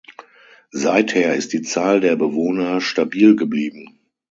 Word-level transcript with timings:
Seither 0.71 1.35
ist 1.35 1.53
die 1.53 1.61
Zahl 1.61 1.99
der 1.99 2.15
Bewohner 2.15 2.81
stabil 2.81 3.35
geblieben. 3.35 3.99